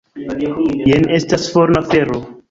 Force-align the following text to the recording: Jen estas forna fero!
Jen 0.91 1.05
estas 1.17 1.45
forna 1.57 1.83
fero! 1.91 2.17